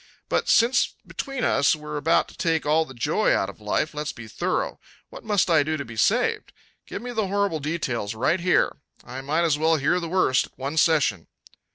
But 0.29 0.49
since, 0.49 0.95
between 1.05 1.43
us, 1.43 1.75
we're 1.75 1.95
about 1.95 2.27
to 2.29 2.35
take 2.35 2.65
all 2.65 2.85
the 2.85 2.95
joy 2.95 3.35
out 3.35 3.51
of 3.51 3.61
life, 3.61 3.93
let's 3.93 4.11
be 4.11 4.27
thorough. 4.27 4.79
What 5.11 5.23
must 5.23 5.47
I 5.47 5.61
do 5.61 5.77
to 5.77 5.85
be 5.85 5.95
saved? 5.95 6.53
Give 6.87 7.03
me 7.03 7.11
the 7.11 7.27
horrible 7.27 7.59
details 7.59 8.15
right 8.15 8.39
here. 8.39 8.77
I 9.03 9.21
might 9.21 9.43
as 9.43 9.59
well 9.59 9.75
hear 9.75 9.99
the 9.99 10.09
worst 10.09 10.47
at 10.47 10.57
one 10.57 10.77
session." 10.77 11.27